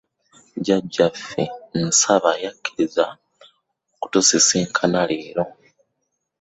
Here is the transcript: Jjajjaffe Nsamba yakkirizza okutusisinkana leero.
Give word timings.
Jjajjaffe 0.65 1.43
Nsamba 1.85 2.31
yakkirizza 2.43 3.05
okutusisinkana 3.95 5.01
leero. 5.09 5.45